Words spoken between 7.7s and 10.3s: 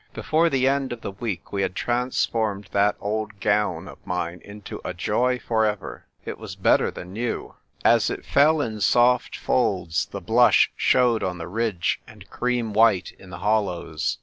as it fell in soft folds the